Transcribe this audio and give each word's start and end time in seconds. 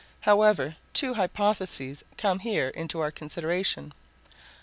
However, 0.21 0.77
two 0.93 1.13
hypotheses 1.13 2.03
come 2.17 2.39
here 2.39 2.69
into 2.69 2.99
our 3.01 3.11
consideration. 3.11 3.93